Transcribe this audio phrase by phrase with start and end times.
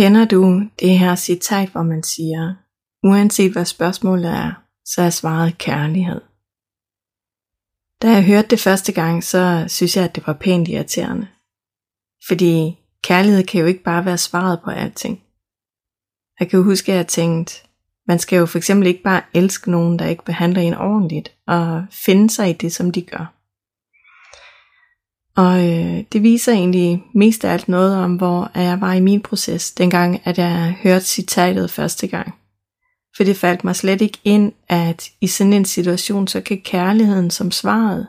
[0.00, 2.54] Kender du det her citat, hvor man siger,
[3.04, 4.52] uanset hvad spørgsmålet er,
[4.84, 6.20] så er svaret kærlighed.
[8.02, 11.26] Da jeg hørte det første gang, så synes jeg, at det var pænt irriterende.
[12.28, 15.22] Fordi kærlighed kan jo ikke bare være svaret på alting.
[16.40, 17.54] Jeg kan huske, at jeg tænkte,
[18.06, 21.84] man skal jo for eksempel ikke bare elske nogen, der ikke behandler en ordentligt, og
[21.90, 23.39] finde sig i det, som de gør.
[25.40, 29.20] Og øh, det viser egentlig mest af alt noget om, hvor jeg var i min
[29.20, 32.34] proces, dengang at jeg hørte citatet første gang.
[33.16, 37.30] For det faldt mig slet ikke ind, at i sådan en situation, så kan kærligheden
[37.30, 38.06] som svaret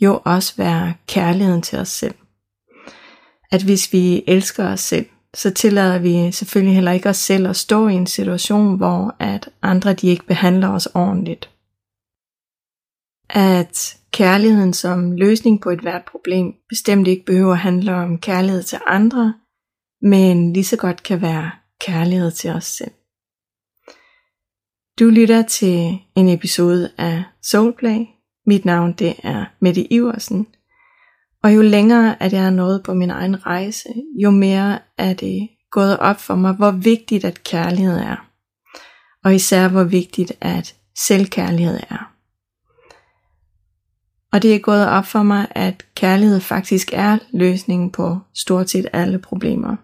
[0.00, 2.14] jo også være kærligheden til os selv.
[3.52, 7.56] At hvis vi elsker os selv, så tillader vi selvfølgelig heller ikke os selv at
[7.56, 11.50] stå i en situation, hvor at andre de ikke behandler os ordentligt.
[13.34, 18.62] At kærligheden som løsning på et hvert problem bestemt ikke behøver at handle om kærlighed
[18.62, 19.34] til andre,
[20.02, 22.90] men lige så godt kan være kærlighed til os selv.
[25.00, 28.00] Du lytter til en episode af Soulplay.
[28.46, 30.46] Mit navn det er Mette Iversen.
[31.42, 33.88] Og jo længere at jeg er nået på min egen rejse,
[34.22, 38.26] jo mere er det gået op for mig, hvor vigtigt at kærlighed er.
[39.24, 42.09] Og især hvor vigtigt at selvkærlighed er.
[44.32, 48.86] Og det er gået op for mig, at kærlighed faktisk er løsningen på stort set
[48.92, 49.76] alle problemer.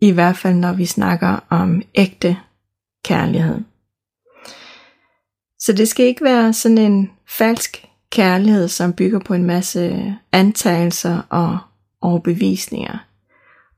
[0.00, 2.36] I hvert fald når vi snakker om ægte
[3.04, 3.60] kærlighed.
[5.58, 11.22] Så det skal ikke være sådan en falsk kærlighed, som bygger på en masse antagelser
[11.28, 11.58] og
[12.00, 12.98] overbevisninger.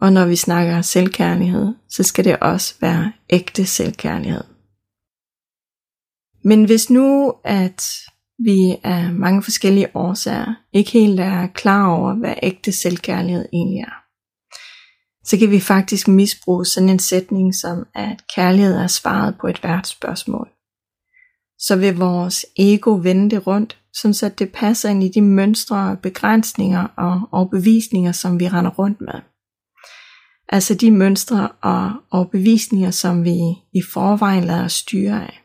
[0.01, 4.45] Og når vi snakker selvkærlighed, så skal det også være ægte selvkærlighed.
[6.45, 7.85] Men hvis nu, at
[8.39, 13.95] vi af mange forskellige årsager ikke helt er klar over, hvad ægte selvkærlighed egentlig er,
[15.25, 19.59] så kan vi faktisk misbruge sådan en sætning som, at kærlighed er svaret på et
[19.59, 20.49] hvert spørgsmål
[21.59, 25.97] så vil vores ego vende det rundt, så at det passer ind i de mønstre,
[26.03, 29.21] begrænsninger og overbevisninger, som vi render rundt med.
[30.49, 33.39] Altså de mønstre og overbevisninger, som vi
[33.73, 35.43] i forvejen lader os styre af.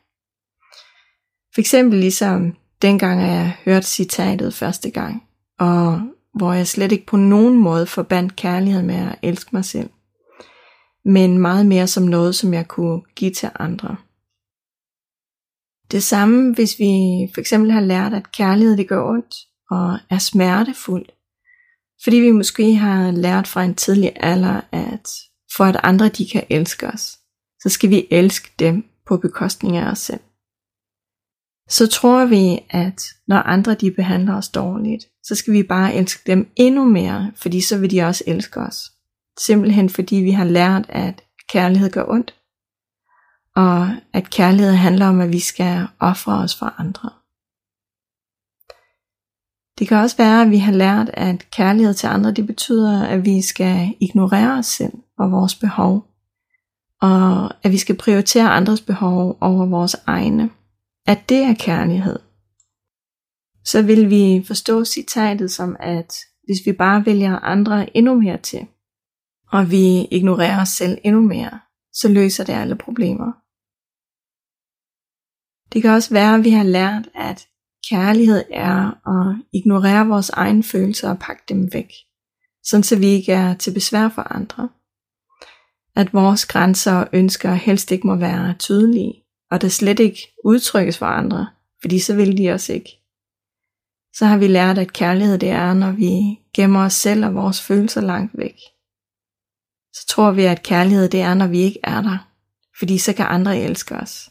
[1.54, 5.24] For eksempel ligesom dengang jeg hørte citatet første gang,
[5.60, 6.02] og
[6.34, 9.90] hvor jeg slet ikke på nogen måde forbandt kærlighed med at elske mig selv,
[11.06, 13.96] men meget mere som noget, som jeg kunne give til andre.
[15.92, 16.94] Det samme, hvis vi
[17.34, 19.36] for eksempel har lært, at kærlighed det gør ondt
[19.72, 21.12] og er smertefuldt.
[22.04, 25.10] Fordi vi måske har lært fra en tidlig alder, at
[25.58, 27.18] for at andre de kan elske os,
[27.62, 30.20] så skal vi elske dem på bekostning af os selv.
[31.70, 36.32] Så tror vi, at når andre de behandler os dårligt, så skal vi bare elske
[36.32, 38.92] dem endnu mere, fordi så vil de også elske os.
[39.40, 42.36] Simpelthen fordi vi har lært, at kærlighed gør ondt,
[43.56, 47.10] og at kærlighed handler om, at vi skal ofre os for andre.
[49.80, 53.26] Det kan også være, at vi har lært, at kærlighed til andre, det betyder, at
[53.26, 56.08] vi skal ignorere os selv og vores behov,
[57.02, 60.50] og at vi skal prioritere andres behov over vores egne.
[61.06, 62.20] At det er kærlighed.
[63.66, 68.68] Så vil vi forstå citatet som, at hvis vi bare vælger andre endnu mere til,
[69.52, 71.60] og vi ignorerer os selv endnu mere,
[71.94, 73.32] så løser det alle problemer.
[75.74, 77.48] Det kan også være, at vi har lært, at
[77.90, 81.92] kærlighed er at ignorere vores egne følelser og pakke dem væk,
[82.64, 84.70] sådan så vi ikke er til besvær for andre.
[85.96, 89.23] At vores grænser og ønsker helst ikke må være tydelige,
[89.54, 91.48] og det slet ikke udtrykkes for andre,
[91.82, 92.90] fordi så vil de os ikke.
[94.14, 97.62] Så har vi lært, at kærlighed det er, når vi gemmer os selv og vores
[97.62, 98.56] følelser langt væk.
[99.94, 102.28] Så tror vi, at kærlighed det er, når vi ikke er der,
[102.80, 104.30] fordi så kan andre elske os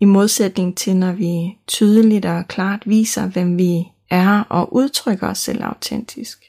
[0.00, 5.38] i modsætning til når vi tydeligt og klart viser, hvem vi er og udtrykker os
[5.38, 6.44] selv autentisk.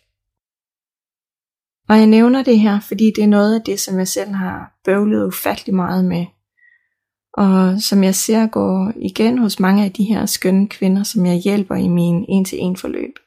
[1.90, 4.80] Og jeg nævner det her, fordi det er noget af det, som jeg selv har
[4.86, 6.26] bøvlet ufattelig meget med.
[7.34, 11.36] Og som jeg ser gå igen hos mange af de her skønne kvinder, som jeg
[11.36, 13.20] hjælper i min en-til-en forløb.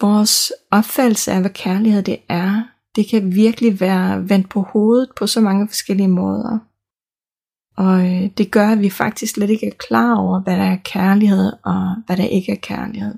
[0.00, 2.62] Vores opfattelse af, hvad kærlighed det er,
[2.96, 6.58] det kan virkelig være vendt på hovedet på så mange forskellige måder.
[7.76, 10.78] Og øh, det gør, at vi faktisk slet ikke er klar over, hvad der er
[10.84, 13.14] kærlighed og hvad der ikke er kærlighed.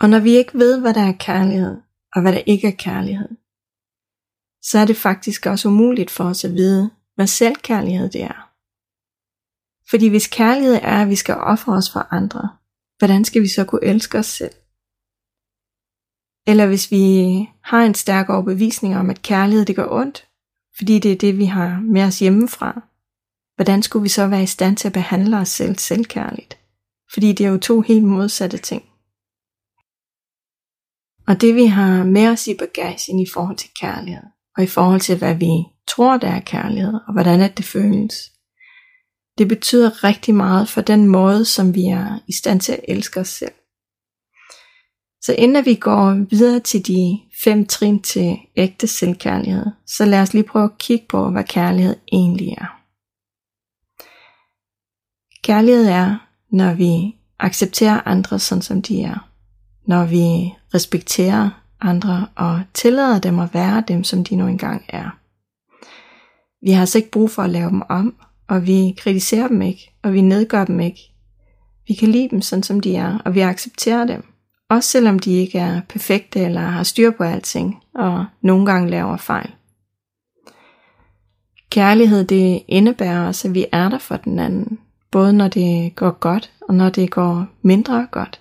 [0.00, 1.76] Og når vi ikke ved, hvad der er kærlighed
[2.14, 3.28] og hvad der ikke er kærlighed,
[4.62, 8.50] så er det faktisk også umuligt for os at vide, hvad selvkærlighed det er.
[9.90, 12.48] Fordi hvis kærlighed er, at vi skal ofre os for andre,
[12.98, 14.54] hvordan skal vi så kunne elske os selv?
[16.46, 17.26] Eller hvis vi
[17.62, 20.26] har en stærk overbevisning om, at kærlighed det gør ondt,
[20.76, 22.82] fordi det er det, vi har med os hjemmefra,
[23.56, 26.58] hvordan skulle vi så være i stand til at behandle os selv selvkærligt?
[27.12, 28.82] Fordi det er jo to helt modsatte ting.
[31.26, 34.22] Og det vi har med os i bagagen i forhold til kærlighed,
[34.56, 35.50] og i forhold til hvad vi
[35.94, 38.14] tror der er kærlighed, og hvordan at det føles,
[39.38, 43.20] det betyder rigtig meget for den måde, som vi er i stand til at elske
[43.20, 43.52] os selv.
[45.22, 50.34] Så inden vi går videre til de fem trin til ægte selvkærlighed, så lad os
[50.34, 52.80] lige prøve at kigge på, hvad kærlighed egentlig er.
[55.42, 56.16] Kærlighed er,
[56.52, 59.30] når vi accepterer andre sådan som de er.
[59.86, 61.50] Når vi respekterer
[61.80, 65.19] andre og tillader dem at være dem, som de nu engang er.
[66.62, 68.14] Vi har altså ikke brug for at lave dem om,
[68.48, 71.00] og vi kritiserer dem ikke, og vi nedgør dem ikke.
[71.88, 74.24] Vi kan lide dem sådan som de er, og vi accepterer dem.
[74.70, 79.16] Også selvom de ikke er perfekte eller har styr på alting, og nogle gange laver
[79.16, 79.50] fejl.
[81.70, 84.78] Kærlighed det indebærer også, at vi er der for den anden,
[85.10, 88.40] både når det går godt og når det går mindre godt.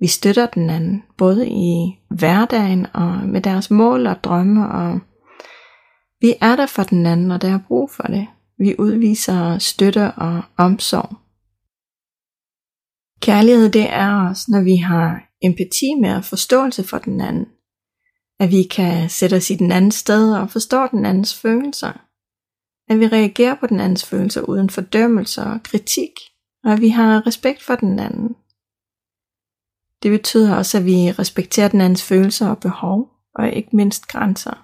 [0.00, 5.00] Vi støtter den anden, både i hverdagen og med deres mål og drømme, og
[6.24, 8.26] vi er der for den anden, når der er brug for det.
[8.58, 11.16] Vi udviser støtte og omsorg.
[13.20, 17.46] Kærlighed det er også, når vi har empati med og forståelse for den anden.
[18.40, 21.92] At vi kan sætte os i den andens sted og forstå den andens følelser.
[22.88, 26.12] At vi reagerer på den andens følelser uden fordømmelse og kritik.
[26.64, 28.28] Og at vi har respekt for den anden.
[30.02, 34.63] Det betyder også, at vi respekterer den andens følelser og behov, og ikke mindst grænser.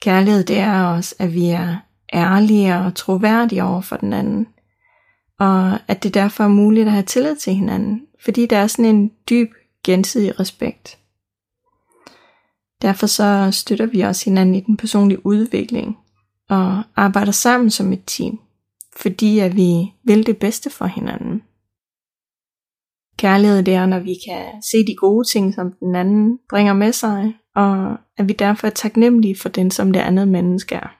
[0.00, 1.76] Kærlighed det er også, at vi er
[2.14, 4.46] ærlige og troværdige over for den anden,
[5.38, 8.94] og at det derfor er muligt at have tillid til hinanden, fordi der er sådan
[8.94, 9.50] en dyb
[9.84, 10.98] gensidig respekt.
[12.82, 15.98] Derfor så støtter vi også hinanden i den personlige udvikling
[16.48, 18.40] og arbejder sammen som et team,
[18.96, 21.42] fordi at vi vil det bedste for hinanden.
[23.16, 26.92] Kærlighed det er, når vi kan se de gode ting, som den anden bringer med
[26.92, 30.96] sig, og at vi derfor er taknemmelige for den, som det andet menneske er.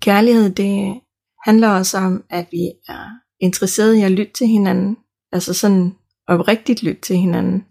[0.00, 1.00] Kærlighed det
[1.44, 3.08] handler også om, at vi er
[3.40, 4.96] interesserede i at lytte til hinanden,
[5.32, 5.94] altså sådan
[6.28, 7.66] oprigtigt lytte til hinanden,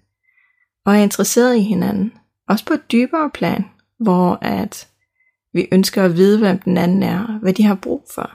[0.85, 2.13] og er interesseret i hinanden,
[2.49, 3.65] også på et dybere plan,
[3.99, 4.89] hvor at
[5.53, 8.31] vi ønsker at vide, hvem den anden er, hvad de har brug for,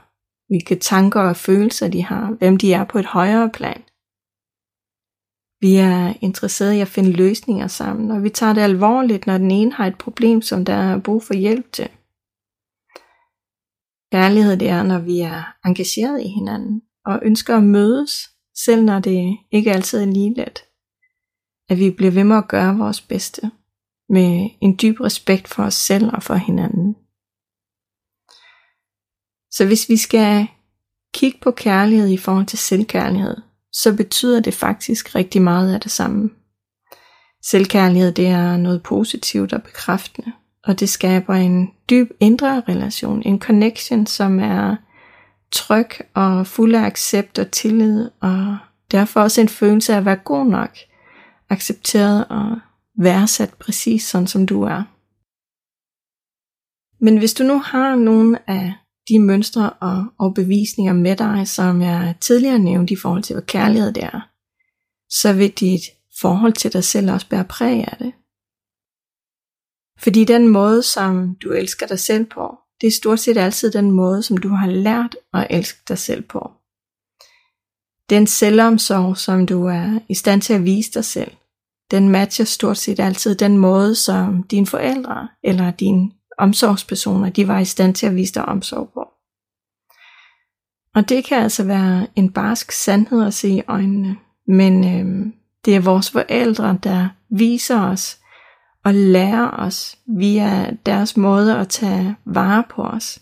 [0.47, 3.83] hvilke tanker og følelser de har, hvem de er på et højere plan.
[5.61, 9.51] Vi er interesserede i at finde løsninger sammen, og vi tager det alvorligt, når den
[9.51, 11.89] ene har et problem, som der er brug for hjælp til.
[14.11, 18.99] Kærlighed det er, når vi er engageret i hinanden og ønsker at mødes, selv når
[18.99, 20.65] det ikke altid er lige let.
[21.69, 23.51] At vi bliver ved med at gøre vores bedste,
[24.09, 26.95] med en dyb respekt for os selv og for hinanden.
[29.51, 30.47] Så hvis vi skal
[31.13, 33.37] kigge på kærlighed i forhold til selvkærlighed,
[33.73, 36.29] så betyder det faktisk rigtig meget af det samme.
[37.43, 40.31] Selvkærlighed det er noget positivt og bekræftende,
[40.63, 44.75] og det skaber en dyb indre relation, en connection, som er
[45.51, 48.57] tryg og fuld af accept og tillid, og
[48.91, 50.77] derfor også en følelse af at være god nok,
[51.49, 52.59] accepteret og
[52.97, 54.83] værdsat præcis sådan som du er.
[57.03, 58.73] Men hvis du nu har nogle af
[59.09, 63.43] de mønstre og, overbevisninger bevisninger med dig, som jeg tidligere nævnte i forhold til, hvad
[63.43, 64.29] kærlighed det er,
[65.09, 65.81] så vil dit
[66.21, 68.13] forhold til dig selv også bære præg af det.
[69.99, 73.91] Fordi den måde, som du elsker dig selv på, det er stort set altid den
[73.91, 76.51] måde, som du har lært at elske dig selv på.
[78.09, 81.31] Den selvomsorg, som du er i stand til at vise dig selv,
[81.91, 87.59] den matcher stort set altid den måde, som dine forældre eller dine omsorgspersoner, de var
[87.59, 89.07] i stand til at vise dig omsorg på.
[90.95, 94.17] Og det kan altså være en barsk sandhed at se i øjnene,
[94.47, 95.33] men øh,
[95.65, 98.19] det er vores forældre, der viser os
[98.85, 103.21] og lærer os via deres måde at tage vare på os,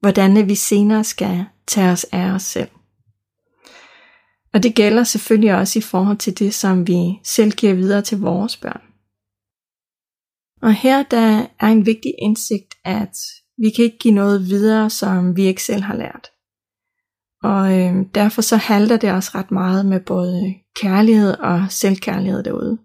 [0.00, 2.68] hvordan vi senere skal tage os af os selv.
[4.54, 8.20] Og det gælder selvfølgelig også i forhold til det, som vi selv giver videre til
[8.20, 8.87] vores børn.
[10.62, 13.16] Og her der er en vigtig indsigt, at
[13.58, 16.30] vi kan ikke give noget videre, som vi ikke selv har lært.
[17.42, 22.78] Og øh, derfor så halter det også ret meget med både kærlighed og selvkærlighed derude.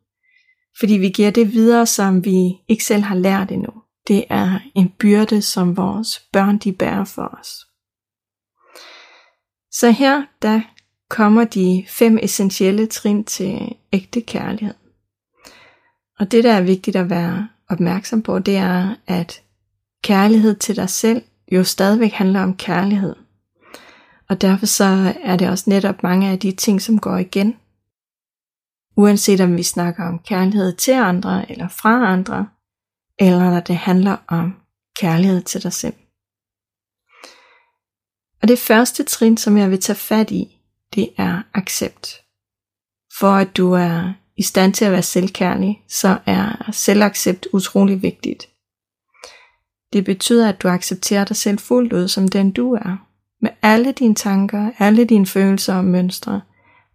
[0.80, 3.74] Fordi vi giver det videre, som vi ikke selv har lært endnu.
[4.08, 7.50] Det er en byrde, som vores børn de bærer for os.
[9.72, 10.62] Så her, der
[11.10, 14.76] kommer de fem essentielle trin til ægte kærlighed.
[16.20, 19.42] Og det, der er vigtigt at være opmærksom på, det er, at
[20.04, 23.16] kærlighed til dig selv jo stadigvæk handler om kærlighed.
[24.30, 27.56] Og derfor så er det også netop mange af de ting, som går igen.
[28.98, 32.48] Uanset om vi snakker om kærlighed til andre eller fra andre,
[33.20, 34.56] eller når det handler om
[34.96, 35.94] kærlighed til dig selv.
[38.42, 40.60] Og det første trin, som jeg vil tage fat i,
[40.96, 42.22] det er accept.
[43.20, 48.50] For at du er i stand til at være selvkærlig, så er selvaccept utrolig vigtigt.
[49.94, 53.08] Det betyder, at du accepterer dig selv fuldt ud som den du er.
[53.42, 56.42] Med alle dine tanker, alle dine følelser og mønstre,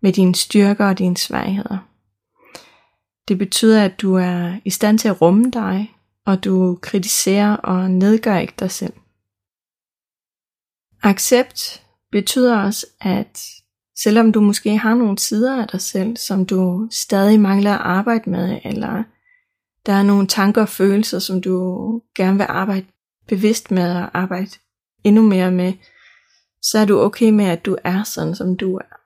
[0.01, 1.79] med dine styrker og dine svagheder.
[3.29, 5.95] Det betyder, at du er i stand til at rumme dig,
[6.27, 8.93] og du kritiserer og nedgør ikke dig selv.
[11.03, 13.58] Accept betyder også, at
[14.03, 18.31] selvom du måske har nogle sider af dig selv, som du stadig mangler at arbejde
[18.31, 19.03] med, eller
[19.87, 22.87] der er nogle tanker og følelser, som du gerne vil arbejde
[23.29, 24.51] bevidst med og arbejde
[25.05, 25.73] endnu mere med,
[26.63, 28.99] så er du okay med, at du er sådan, som du er.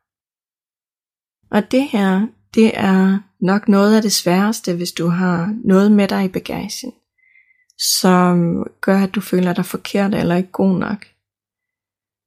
[1.50, 6.08] Og det her, det er nok noget af det sværeste, hvis du har noget med
[6.08, 6.92] dig i bagagen,
[7.78, 11.06] som gør, at du føler dig forkert eller ikke god nok.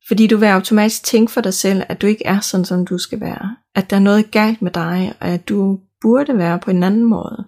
[0.08, 2.98] Fordi du vil automatisk tænke for dig selv, at du ikke er sådan, som du
[2.98, 3.56] skal være.
[3.76, 7.04] At der er noget galt med dig, og at du burde være på en anden
[7.04, 7.46] måde.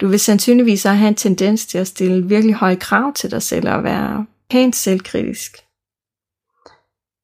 [0.00, 3.42] Du vil sandsynligvis også have en tendens til at stille virkelig høje krav til dig
[3.42, 5.56] selv og være pænt selvkritisk.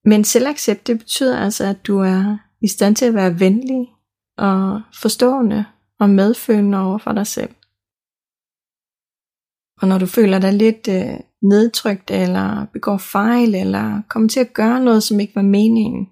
[0.05, 3.89] Men selvaccept, det betyder altså, at du er i stand til at være venlig
[4.39, 5.65] og forstående
[6.01, 7.55] og medfølende over for dig selv.
[9.81, 14.55] Og når du føler dig lidt øh, nedtrykt, eller begår fejl, eller kommer til at
[14.55, 16.09] gøre noget, som ikke var meningen,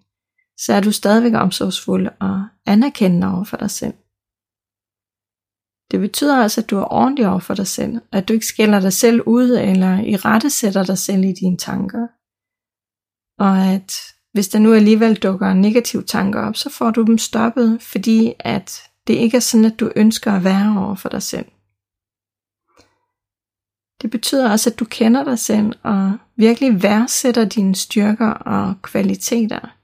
[0.59, 3.95] så er du stadigvæk omsorgsfuld og anerkendende over for dig selv.
[5.91, 8.81] Det betyder også, at du er ordentlig over for dig selv, at du ikke skælder
[8.81, 12.07] dig selv ud, eller i rette sætter dig selv i dine tanker.
[13.39, 13.93] Og at
[14.33, 18.83] hvis der nu alligevel dukker negative tanker op, så får du dem stoppet, fordi at
[19.07, 21.47] det ikke er sådan, at du ønsker at være over for dig selv.
[24.03, 29.77] Det betyder også, at du kender dig selv og virkelig værdsætter dine styrker og kvaliteter.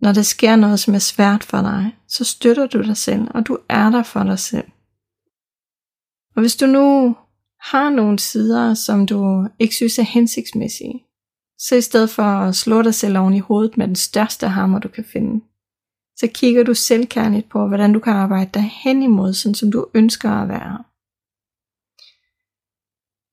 [0.00, 3.46] Når der sker noget, som er svært for dig, så støtter du dig selv, og
[3.46, 4.68] du er der for dig selv.
[6.36, 7.16] Og hvis du nu
[7.60, 11.02] har nogle sider, som du ikke synes er hensigtsmæssige,
[11.58, 14.78] så i stedet for at slå dig selv oven i hovedet med den største hammer,
[14.78, 15.44] du kan finde,
[16.16, 19.86] så kigger du selvkærligt på, hvordan du kan arbejde dig hen imod, sådan som du
[19.94, 20.84] ønsker at være.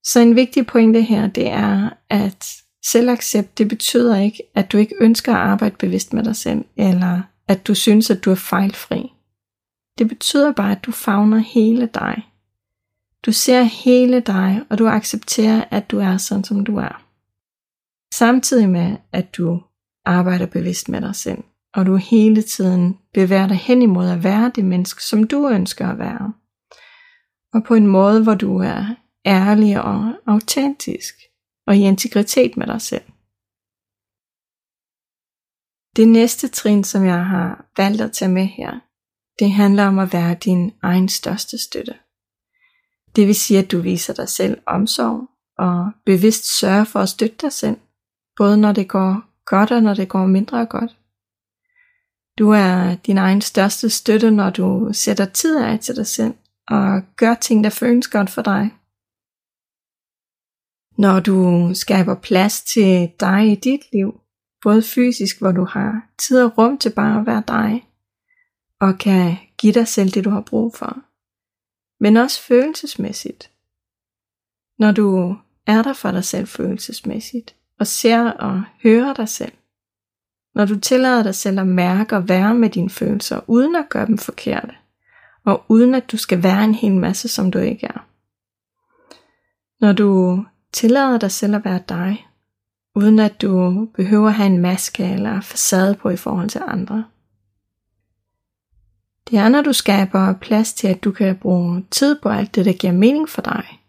[0.05, 2.48] Så en vigtig pointe her, det er, at
[2.86, 7.22] selvaccept, det betyder ikke, at du ikke ønsker at arbejde bevidst med dig selv, eller
[7.48, 9.13] at du synes, at du er fejlfri.
[9.98, 12.24] Det betyder bare, at du favner hele dig.
[13.25, 17.03] Du ser hele dig, og du accepterer, at du er sådan, som du er.
[18.13, 19.62] Samtidig med, at du
[20.05, 21.43] arbejder bevidst med dig selv,
[21.74, 25.88] og du hele tiden bevæger dig hen imod at være det menneske, som du ønsker
[25.88, 26.33] at være.
[27.53, 28.95] Og på en måde, hvor du er
[29.25, 31.13] ærlig og autentisk
[31.68, 33.03] og i integritet med dig selv.
[35.96, 38.80] Det næste trin, som jeg har valgt at tage med her,
[39.39, 41.96] det handler om at være din egen største støtte.
[43.15, 47.36] Det vil sige, at du viser dig selv omsorg og bevidst sørger for at støtte
[47.42, 47.77] dig selv,
[48.38, 50.98] både når det går godt og når det går mindre godt.
[52.38, 56.34] Du er din egen største støtte, når du sætter tid af til dig selv
[56.68, 58.72] og gør ting, der føles godt for dig,
[60.98, 64.20] når du skaber plads til dig i dit liv,
[64.64, 67.88] både fysisk, hvor du har tid og rum til bare at være dig,
[68.80, 70.98] og kan give dig selv det, du har brug for,
[72.00, 73.52] men også følelsesmæssigt.
[74.80, 75.36] Når du
[75.68, 79.52] er der for dig selv følelsesmæssigt, og ser og hører dig selv.
[80.56, 84.06] Når du tillader dig selv at mærke og være med dine følelser, uden at gøre
[84.06, 84.76] dem forkerte,
[85.46, 88.08] og uden at du skal være en hel masse, som du ikke er.
[89.82, 92.27] Når du tillader dig selv at være dig,
[92.96, 97.06] uden at du behøver at have en maske eller facade på i forhold til andre.
[99.30, 102.65] Det er, når du skaber plads til, at du kan bruge tid på alt det,
[102.65, 103.80] der giver mening for dig,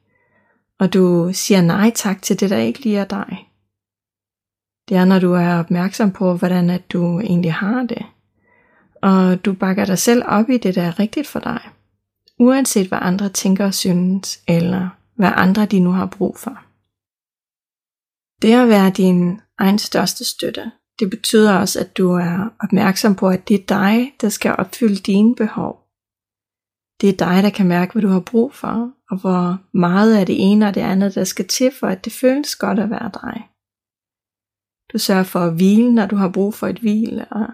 [0.78, 3.48] og du siger nej tak til det, der ikke liger er dig.
[4.88, 8.06] Det er, når du er opmærksom på, hvordan at du egentlig har det,
[9.02, 11.60] og du bakker dig selv op i det, der er rigtigt for dig,
[12.38, 16.63] uanset hvad andre tænker og synes, eller hvad andre de nu har brug for.
[18.42, 23.28] Det at være din egen største støtte, det betyder også, at du er opmærksom på,
[23.28, 25.80] at det er dig, der skal opfylde dine behov.
[27.00, 30.26] Det er dig, der kan mærke, hvad du har brug for, og hvor meget af
[30.26, 33.10] det ene og det andet, der skal til for, at det føles godt at være
[33.22, 33.48] dig.
[34.92, 37.46] Du sørger for at hvile, når du har brug for et hvil, og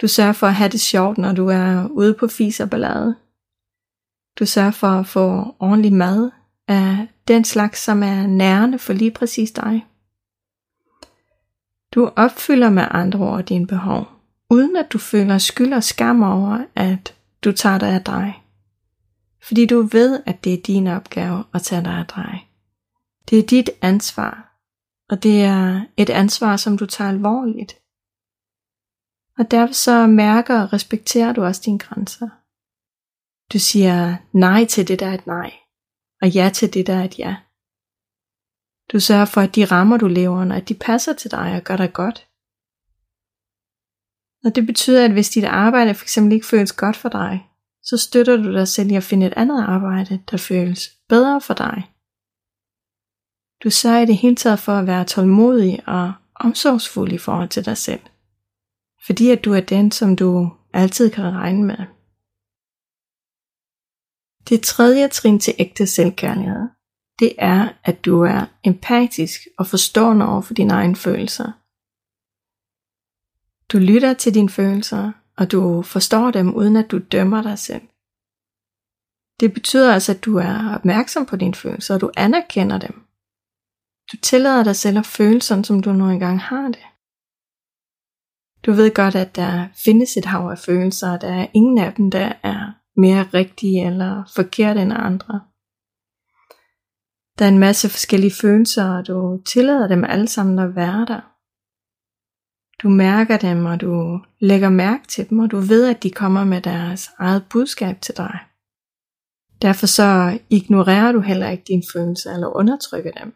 [0.00, 3.16] du sørger for at have det sjovt, når du er ude på fis og ballade.
[4.38, 6.30] Du sørger for at få ordentlig mad
[6.68, 9.86] af den slags, som er nærende for lige præcis dig.
[11.94, 14.08] Du opfylder med andre ord dine behov,
[14.50, 18.42] uden at du føler skyld og skam over, at du tager dig af dig.
[19.42, 22.48] Fordi du ved, at det er din opgave at tage dig af dig.
[23.30, 24.60] Det er dit ansvar,
[25.08, 27.76] og det er et ansvar, som du tager alvorligt.
[29.38, 32.28] Og derfor så mærker og respekterer du også dine grænser.
[33.52, 35.52] Du siger nej til det, der er et nej,
[36.22, 37.36] og ja til det, der er et ja.
[38.92, 41.62] Du sørger for, at de rammer, du lever under, at de passer til dig og
[41.62, 42.28] gør dig godt.
[44.44, 47.48] Og det betyder, at hvis dit arbejde for eksempel ikke føles godt for dig,
[47.82, 51.54] så støtter du dig selv i at finde et andet arbejde, der føles bedre for
[51.54, 51.90] dig.
[53.64, 57.64] Du sørger i det hele taget for at være tålmodig og omsorgsfuld i forhold til
[57.64, 58.00] dig selv.
[59.06, 61.97] Fordi at du er den, som du altid kan regne med.
[64.48, 66.68] Det tredje trin til ægte selvkærlighed,
[67.18, 71.52] det er, at du er empatisk og forstående over for dine egne følelser.
[73.72, 77.82] Du lytter til dine følelser, og du forstår dem, uden at du dømmer dig selv.
[79.40, 82.94] Det betyder altså, at du er opmærksom på dine følelser, og du anerkender dem.
[84.12, 86.86] Du tillader dig selv at føle sådan, som du nu engang har det.
[88.66, 91.94] Du ved godt, at der findes et hav af følelser, og der er ingen af
[91.94, 95.40] dem, der er mere rigtige eller forkerte end andre.
[97.38, 101.20] Der er en masse forskellige følelser, og du tillader dem alle sammen at være der.
[102.82, 106.44] Du mærker dem, og du lægger mærke til dem, og du ved, at de kommer
[106.44, 108.38] med deres eget budskab til dig.
[109.62, 113.34] Derfor så ignorerer du heller ikke dine følelser eller undertrykker dem.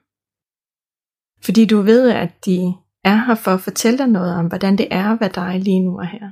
[1.45, 2.59] Fordi du ved, at de
[3.05, 5.85] er her for at fortælle dig noget om, hvordan det er at være dig lige
[5.85, 6.31] nu og her.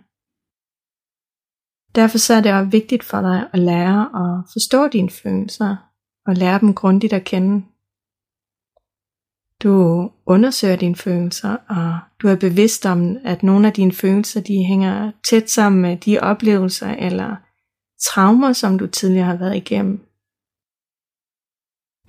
[1.94, 5.76] Derfor så er det også vigtigt for dig at lære at forstå dine følelser
[6.26, 7.64] og lære dem grundigt at kende.
[9.62, 14.64] Du undersøger dine følelser, og du er bevidst om, at nogle af dine følelser de
[14.64, 17.37] hænger tæt sammen med de oplevelser eller
[18.07, 20.07] traumer, som du tidligere har været igennem.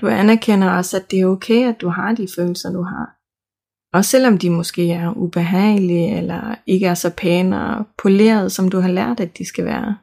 [0.01, 3.20] Du anerkender også, at det er okay, at du har de følelser, du har.
[3.93, 8.79] Også selvom de måske er ubehagelige, eller ikke er så pæne og polerede, som du
[8.79, 9.97] har lært, at de skal være.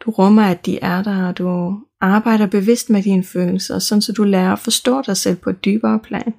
[0.00, 4.12] Du rummer, at de er der, og du arbejder bevidst med dine følelser, sådan så
[4.12, 6.34] du lærer at forstå dig selv på et dybere plan.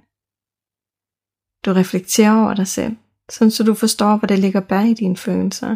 [1.66, 2.96] Du reflekterer over dig selv,
[3.30, 5.76] sådan så du forstår, hvad der ligger bag i dine følelser.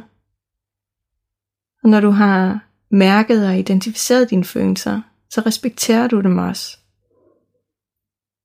[1.83, 6.77] Og når du har mærket og identificeret dine følelser, så respekterer du dem også.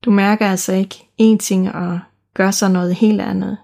[0.04, 2.00] Du mærker altså ikke én ting og
[2.34, 3.58] gør så noget helt andet.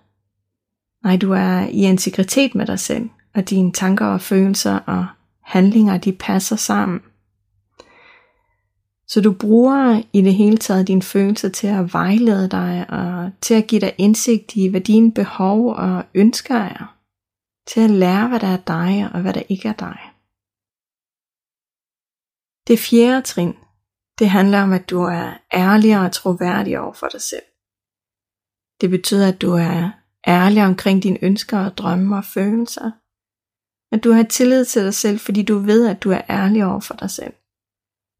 [1.05, 5.07] Nej, du er i integritet med dig selv, og dine tanker og følelser og
[5.41, 7.01] handlinger, de passer sammen.
[9.07, 13.55] Så du bruger i det hele taget dine følelser til at vejlede dig og til
[13.55, 16.97] at give dig indsigt i, hvad dine behov og ønsker er.
[17.67, 19.99] Til at lære, hvad der er dig og hvad der ikke er dig.
[22.67, 23.55] Det fjerde trin,
[24.19, 27.43] det handler om, at du er ærlig og troværdig over for dig selv.
[28.81, 29.91] Det betyder, at du er
[30.27, 32.91] ærlig omkring dine ønsker og drømme og følelser.
[33.95, 36.81] At du har tillid til dig selv, fordi du ved, at du er ærlig over
[36.81, 37.33] for dig selv.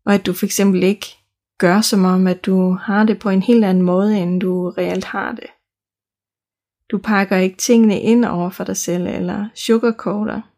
[0.07, 1.07] Og at du for eksempel ikke
[1.59, 5.05] gør som om, at du har det på en helt anden måde, end du reelt
[5.05, 5.51] har det.
[6.91, 10.54] Du pakker ikke tingene ind over for dig selv eller sugarcoater.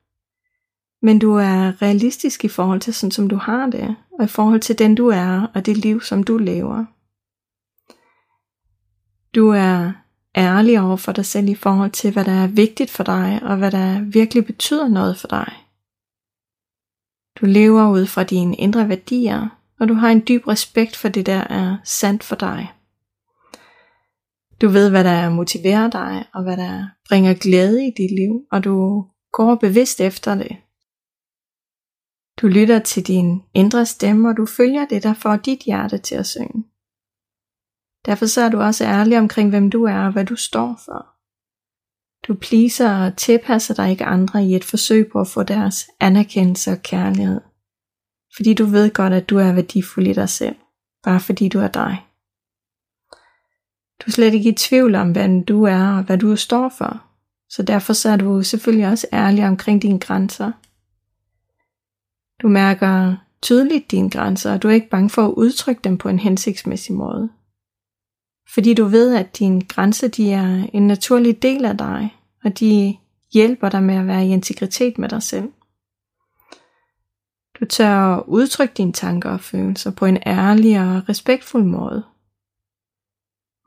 [1.03, 4.61] Men du er realistisk i forhold til sådan, som du har det, og i forhold
[4.61, 6.85] til den du er, og det liv, som du lever.
[9.35, 9.93] Du er
[10.37, 13.57] ærlig over for dig selv i forhold til, hvad der er vigtigt for dig, og
[13.57, 15.53] hvad der virkelig betyder noget for dig.
[17.41, 19.49] Du lever ud fra dine indre værdier,
[19.81, 22.73] og du har en dyb respekt for det, der er sandt for dig.
[24.61, 28.65] Du ved, hvad der motiverer dig, og hvad der bringer glæde i dit liv, og
[28.65, 30.57] du går bevidst efter det.
[32.41, 36.15] Du lytter til din indre stemme, og du følger det, der får dit hjerte til
[36.15, 36.65] at synge.
[38.07, 41.07] Derfor så er du også ærlig omkring, hvem du er og hvad du står for.
[42.29, 46.71] Du pleaser og tilpasser dig ikke andre i et forsøg på at få deres anerkendelse
[46.71, 47.41] og kærlighed.
[48.37, 50.57] Fordi du ved godt, at du er værdifuld i dig selv,
[51.05, 52.07] bare fordi du er dig.
[54.01, 57.03] Du er slet ikke i tvivl om, hvem du er og hvad du står for.
[57.51, 60.53] Så derfor så er du selvfølgelig også ærlig omkring dine grænser.
[62.43, 66.09] Du mærker tydeligt dine grænser, og du er ikke bange for at udtrykke dem på
[66.09, 67.29] en hensigtsmæssig måde.
[68.55, 72.97] Fordi du ved, at dine grænser de er en naturlig del af dig, og de
[73.33, 75.53] hjælper dig med at være i integritet med dig selv.
[77.61, 82.05] Du tør udtrykke dine tanker og følelser på en ærlig og respektfuld måde.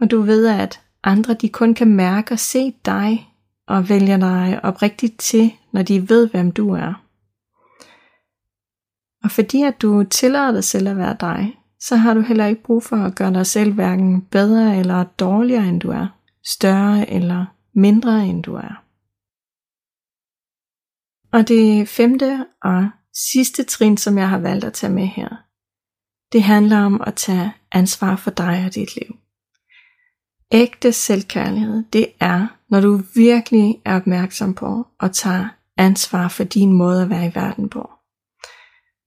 [0.01, 3.33] Og du ved, at andre de kun kan mærke og se dig
[3.67, 7.08] og vælger dig oprigtigt til, når de ved, hvem du er.
[9.23, 12.63] Og fordi at du tillader dig selv at være dig, så har du heller ikke
[12.63, 16.07] brug for at gøre dig selv hverken bedre eller dårligere end du er,
[16.45, 18.83] større eller mindre end du er.
[21.31, 22.89] Og det femte og
[23.31, 25.29] sidste trin, som jeg har valgt at tage med her,
[26.31, 29.15] det handler om at tage ansvar for dig og dit liv.
[30.51, 36.73] Ægte selvkærlighed, det er, når du virkelig er opmærksom på og tager ansvar for din
[36.73, 37.89] måde at være i verden på.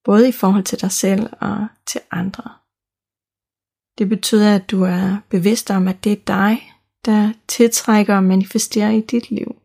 [0.05, 2.51] Både i forhold til dig selv og til andre.
[3.99, 6.73] Det betyder, at du er bevidst om, at det er dig,
[7.05, 9.57] der tiltrækker og manifesterer i dit liv.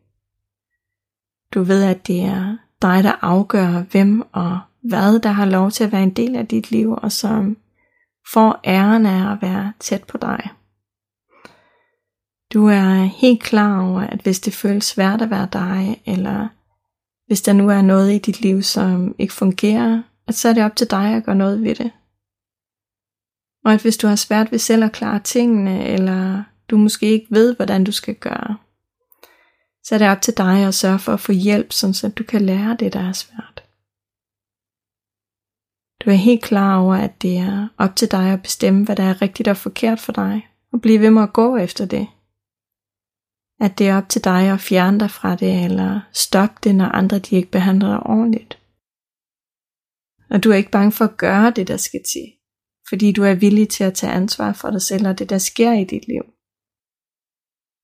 [1.54, 5.84] Du ved, at det er dig, der afgør, hvem og hvad, der har lov til
[5.84, 7.56] at være en del af dit liv, og som
[8.32, 10.50] får æren af at være tæt på dig.
[12.52, 16.48] Du er helt klar over, at hvis det føles svært at være dig, eller
[17.26, 20.64] hvis der nu er noget i dit liv, som ikke fungerer, at så er det
[20.64, 21.90] op til dig at gøre noget ved det.
[23.64, 27.26] Og at hvis du har svært ved selv at klare tingene, eller du måske ikke
[27.30, 28.56] ved, hvordan du skal gøre,
[29.82, 32.42] så er det op til dig at sørge for at få hjælp, så du kan
[32.42, 33.64] lære det, der er svært.
[36.04, 39.02] Du er helt klar over, at det er op til dig at bestemme, hvad der
[39.02, 42.06] er rigtigt og forkert for dig, og blive ved med at gå efter det.
[43.60, 46.86] At det er op til dig at fjerne dig fra det, eller stoppe det, når
[46.86, 48.57] andre de ikke behandler dig ordentligt.
[50.30, 52.26] Og du er ikke bange for at gøre det, der skal til,
[52.88, 55.72] fordi du er villig til at tage ansvar for dig selv og det, der sker
[55.72, 56.22] i dit liv.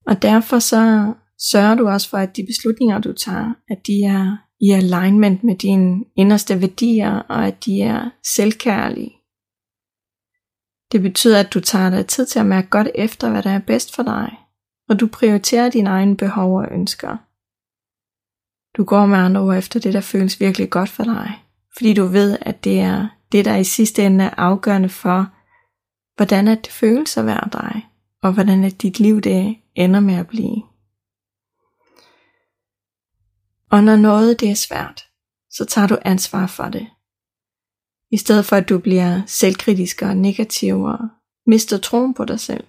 [0.06, 1.12] Og derfor så
[1.50, 5.56] sørger du også for, at de beslutninger, du tager, at de er i alignment med
[5.56, 9.12] dine inderste værdier, og at de er selvkærlige.
[10.92, 13.58] Det betyder, at du tager dig tid til at mærke godt efter, hvad der er
[13.58, 14.38] bedst for dig,
[14.88, 17.16] og du prioriterer dine egne behov og ønsker.
[18.76, 21.43] Du går med andre ord efter det, der føles virkelig godt for dig,
[21.76, 25.32] fordi du ved, at det er det, der i sidste ende er afgørende for,
[26.16, 27.88] hvordan det føles at være dig,
[28.22, 30.62] og hvordan at dit liv det ender med at blive.
[33.70, 35.08] Og når noget det er svært,
[35.50, 36.86] så tager du ansvar for det.
[38.10, 40.98] I stedet for at du bliver selvkritisk og negativ og
[41.46, 42.64] mister troen på dig selv,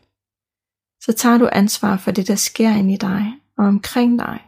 [1.01, 4.44] så tager du ansvar for det, der sker ind i dig og omkring dig.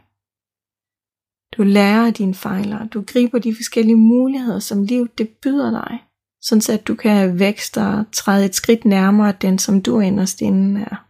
[1.58, 6.04] Du lærer af dine fejler, du griber de forskellige muligheder, som livet det byder dig,
[6.42, 10.40] sådan så at du kan vækste og træde et skridt nærmere den, som du inderst
[10.40, 11.04] inden er.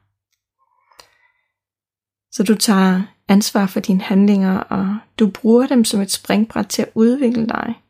[2.33, 6.83] Så du tager ansvar for dine handlinger, og du bruger dem som et springbræt til
[6.83, 7.83] at udvikle dig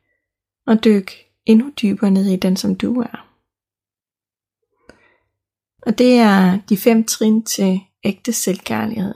[0.66, 1.12] og dykke
[1.46, 3.28] endnu dybere ned i den, som du er.
[5.82, 9.14] Og det er de fem trin til ægte selvkærlighed.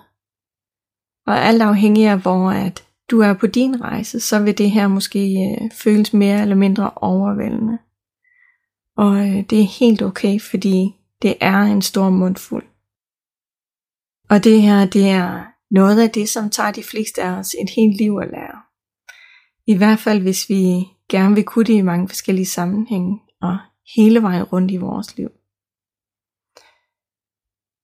[1.27, 4.89] Og alt afhængig af hvor at du er på din rejse, så vil det her
[4.89, 7.79] måske øh, føles mere eller mindre overvældende.
[8.97, 12.65] Og øh, det er helt okay, fordi det er en stor mundfuld.
[14.31, 17.71] Og det her, det er noget af det, som tager de fleste af os et
[17.77, 18.63] helt liv at lære.
[19.67, 23.59] I hvert fald, hvis vi gerne vil kunne det i mange forskellige sammenhænge og
[23.97, 25.29] hele vejen rundt i vores liv.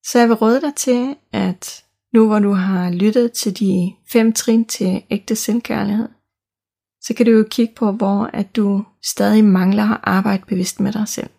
[0.05, 4.33] Så jeg vil råde dig til, at nu hvor du har lyttet til de fem
[4.33, 6.09] trin til ægte selvkærlighed,
[7.01, 10.93] så kan du jo kigge på, hvor at du stadig mangler at arbejde bevidst med
[10.93, 11.31] dig selv.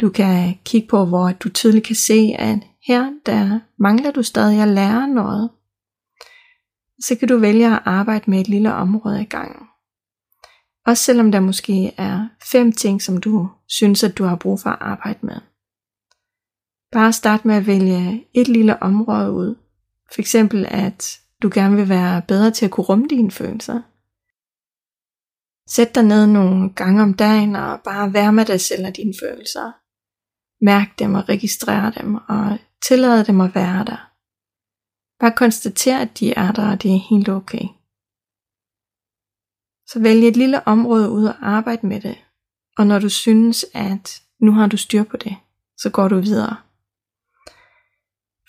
[0.00, 4.62] Du kan kigge på, hvor du tydeligt kan se, at her der mangler du stadig
[4.62, 5.50] at lære noget.
[7.00, 9.66] Så kan du vælge at arbejde med et lille område i gangen.
[10.86, 14.70] Også selvom der måske er fem ting, som du synes, at du har brug for
[14.70, 15.40] at arbejde med.
[16.92, 19.54] Bare start med at vælge et lille område ud.
[20.12, 23.82] For eksempel at du gerne vil være bedre til at kunne rumme dine følelser.
[25.68, 29.14] Sæt dig ned nogle gange om dagen og bare vær med dig selv og dine
[29.22, 29.72] følelser.
[30.64, 34.12] Mærk dem og registrer dem og tillad dem at være der.
[35.20, 37.64] Bare konstater, at de er der, og det er helt okay.
[39.86, 42.24] Så vælg et lille område ud og arbejde med det.
[42.78, 45.36] Og når du synes, at nu har du styr på det,
[45.78, 46.56] så går du videre.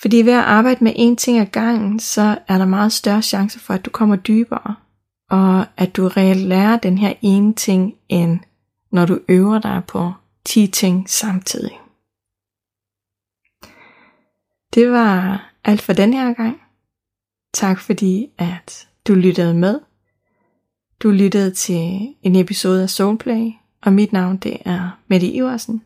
[0.02, 3.60] Fordi ved at arbejde med én ting ad gangen, så er der meget større chance
[3.60, 4.76] for, at du kommer dybere,
[5.30, 8.40] og at du reelt lærer den her ene ting, end
[8.92, 10.14] når du øver dig på
[10.46, 11.80] 10 ting samtidig.
[14.74, 16.62] Det var alt for den her gang.
[17.54, 19.80] Tak fordi, at du lyttede med.
[21.00, 25.84] Du lyttede til en episode af Soulplay, og mit navn det er Mette Iversen.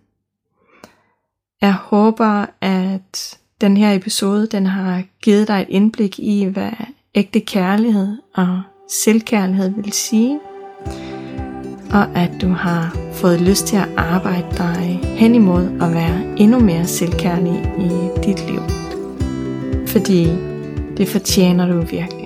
[1.61, 6.71] Jeg håber, at den her episode den har givet dig et indblik i, hvad
[7.15, 10.39] ægte kærlighed og selvkærlighed vil sige,
[11.91, 16.59] og at du har fået lyst til at arbejde dig hen imod at være endnu
[16.59, 18.61] mere selvkærlig i dit liv.
[19.87, 20.27] Fordi
[20.97, 22.20] det fortjener du virkelig.